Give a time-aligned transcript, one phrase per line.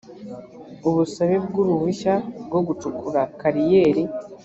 [0.87, 2.13] ubusabe bw uruhushya
[2.43, 4.03] rwo gucukura kariyeri